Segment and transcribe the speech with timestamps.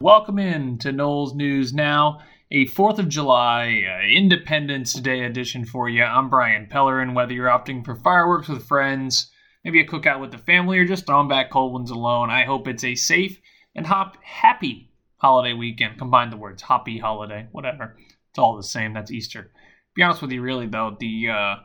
[0.00, 2.20] Welcome in to Noles News Now,
[2.52, 6.04] a 4th of July uh, Independence Day edition for you.
[6.04, 7.14] I'm Brian Pellerin.
[7.14, 9.28] Whether you're opting for fireworks with friends,
[9.64, 12.68] maybe a cookout with the family, or just throwing back cold ones alone, I hope
[12.68, 13.40] it's a safe
[13.74, 15.98] and hop happy holiday weekend.
[15.98, 17.96] Combine the words happy holiday, whatever.
[18.30, 18.92] It's all the same.
[18.92, 19.50] That's Easter.
[19.96, 21.56] Be honest with you, really though, the uh,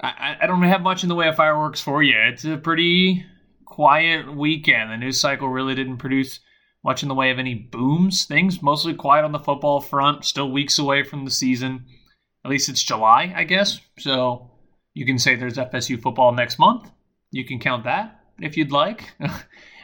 [0.00, 2.16] I, I don't have much in the way of fireworks for you.
[2.18, 3.26] It's a pretty
[3.66, 4.90] quiet weekend.
[4.90, 6.40] The news cycle really didn't produce
[6.84, 8.24] much in the way of any booms.
[8.24, 10.24] Things mostly quiet on the football front.
[10.24, 11.84] Still weeks away from the season.
[12.44, 13.80] At least it's July, I guess.
[13.98, 14.50] So
[14.94, 16.90] you can say there's FSU football next month.
[17.30, 19.12] You can count that if you'd like.
[19.20, 19.34] uh,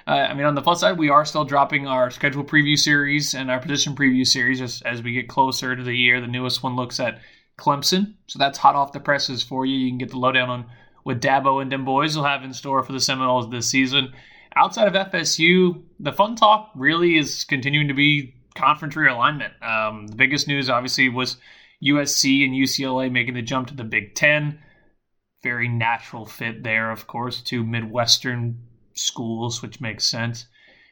[0.06, 3.50] I mean, on the plus side, we are still dropping our schedule preview series and
[3.50, 6.20] our position preview series as, as we get closer to the year.
[6.20, 7.20] The newest one looks at
[7.58, 9.76] Clemson, so that's hot off the presses for you.
[9.76, 10.66] You can get the lowdown on
[11.02, 14.12] what Dabo and them boys will have in store for the Seminoles this season
[14.56, 19.50] outside of FSU, the fun talk really is continuing to be conference realignment.
[19.62, 21.36] Um, the biggest news, obviously, was
[21.84, 24.58] USC and UCLA making the jump to the Big Ten.
[25.42, 28.58] Very natural fit there, of course, to Midwestern
[28.94, 30.46] schools, which makes sense.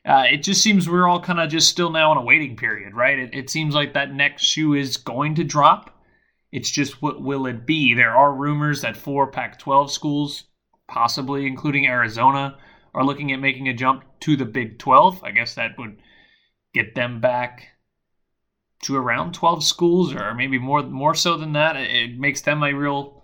[0.04, 2.94] Uh, it just seems we're all kind of just still now in a waiting period,
[2.94, 3.18] right?
[3.18, 5.96] It, it seems like that next shoe is going to drop.
[6.50, 7.94] It's just what will it be?
[7.94, 10.44] There are rumors that four Pac 12 schools,
[10.88, 12.58] possibly including Arizona,
[12.94, 15.22] are looking at making a jump to the Big 12.
[15.24, 15.98] I guess that would
[16.74, 17.68] get them back
[18.82, 21.76] to around 12 schools or maybe more more so than that.
[21.76, 23.22] It makes them a real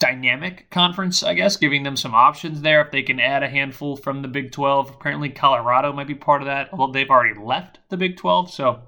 [0.00, 3.96] dynamic conference, I guess, giving them some options there if they can add a handful
[3.96, 4.90] from the Big 12.
[4.90, 8.80] Apparently Colorado might be part of that, although they've already left the Big 12, so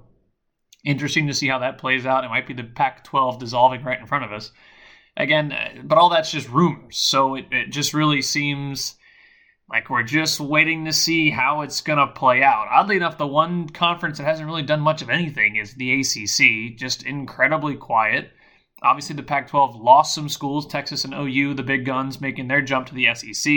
[0.83, 2.25] interesting to see how that plays out.
[2.25, 4.51] It might be the Pac 12 dissolving right in front of us.
[5.15, 6.97] Again, uh, but all that's just rumors.
[6.97, 8.95] So it, it just really seems
[9.69, 12.67] like we're just waiting to see how it's going to play out.
[12.69, 16.77] Oddly enough, the one conference that hasn't really done much of anything is the ACC,
[16.77, 18.31] just incredibly quiet.
[18.81, 22.61] Obviously, the Pac 12 lost some schools, Texas and OU, the big guns, making their
[22.61, 23.53] jump to the SEC.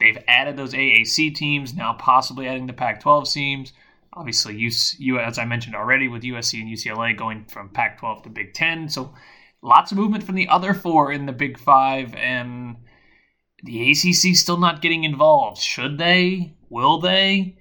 [0.00, 3.72] They've added those AAC teams, now possibly adding the Pac 12 teams.
[4.12, 8.28] Obviously, you, as I mentioned already, with USC and UCLA going from Pac 12 to
[8.28, 8.88] Big 10.
[8.88, 9.14] So
[9.62, 12.14] lots of movement from the other four in the Big Five.
[12.16, 12.76] And
[13.62, 15.60] the ACC still not getting involved.
[15.60, 16.54] Should they?
[16.68, 17.56] Will they?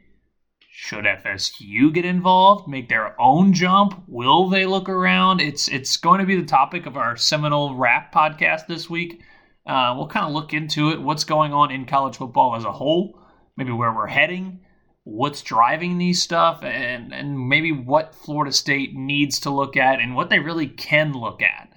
[0.71, 2.67] Should FSU get involved?
[2.67, 4.01] Make their own jump?
[4.07, 5.41] Will they look around?
[5.41, 9.21] It's it's going to be the topic of our Seminole Wrap podcast this week.
[9.67, 11.01] Uh, we'll kind of look into it.
[11.01, 13.19] What's going on in college football as a whole?
[13.57, 14.61] Maybe where we're heading.
[15.03, 20.15] What's driving these stuff, and and maybe what Florida State needs to look at, and
[20.15, 21.68] what they really can look at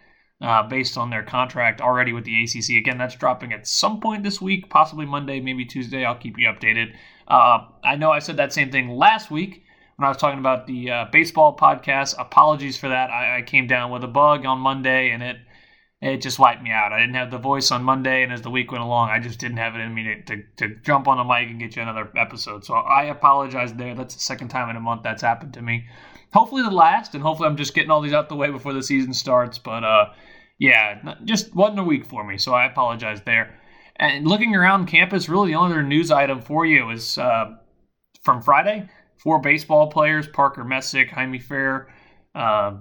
[0.43, 2.77] uh, based on their contract already with the ACC.
[2.77, 6.05] Again, that's dropping at some point this week, possibly Monday, maybe Tuesday.
[6.05, 6.95] I'll keep you updated.
[7.29, 9.65] Uh, I know I said that same thing last week
[9.97, 12.17] when I was talking about the uh, baseball podcast.
[12.19, 13.11] Apologies for that.
[13.11, 15.37] I, I, came down with a bug on Monday and it
[16.03, 16.93] it just wiped me out.
[16.93, 19.39] I didn't have the voice on Monday, and as the week went along, I just
[19.39, 21.83] didn't have it in me to, to, to jump on the mic and get you
[21.83, 22.65] another episode.
[22.65, 23.95] So I apologize there.
[23.95, 25.85] That's the second time in a month that's happened to me.
[26.33, 28.83] Hopefully the last, and hopefully I'm just getting all these out the way before the
[28.83, 29.59] season starts.
[29.59, 30.07] But uh,
[30.59, 33.61] yeah, just wasn't a week for me, so I apologize there.
[33.95, 37.45] And looking around campus, really the only other news item for you is uh,
[38.25, 38.89] from Friday.
[39.19, 41.93] Four baseball players: Parker Messick, Jaime Ferrer,
[42.35, 42.79] uh,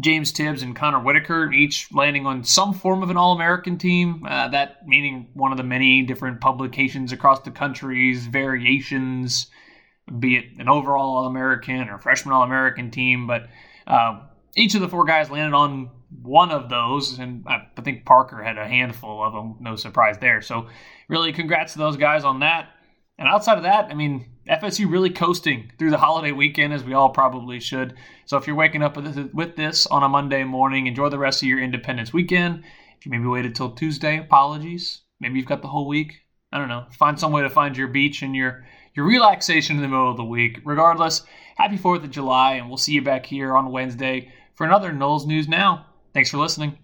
[0.00, 4.24] James Tibbs, and Connor Whitaker, each landing on some form of an All American team.
[4.26, 9.48] Uh, that meaning one of the many different publications across the country's variations,
[10.18, 13.26] be it an overall All American or freshman All American team.
[13.26, 13.48] But
[13.86, 14.20] uh,
[14.56, 15.90] each of the four guys landed on
[16.22, 19.56] one of those, and I, I think Parker had a handful of them.
[19.60, 20.42] No surprise there.
[20.42, 20.68] So,
[21.08, 22.70] really, congrats to those guys on that.
[23.18, 26.94] And outside of that, I mean, FSU really coasting through the holiday weekend, as we
[26.94, 27.94] all probably should.
[28.26, 31.48] So if you're waking up with this on a Monday morning, enjoy the rest of
[31.48, 32.64] your Independence weekend.
[32.98, 35.02] If you maybe waited till Tuesday, apologies.
[35.20, 36.22] Maybe you've got the whole week.
[36.52, 36.86] I don't know.
[36.98, 38.64] Find some way to find your beach and your
[38.94, 40.60] your relaxation in the middle of the week.
[40.64, 41.24] Regardless,
[41.56, 45.26] happy 4th of July, and we'll see you back here on Wednesday for another Noles
[45.26, 45.86] News Now.
[46.12, 46.81] Thanks for listening.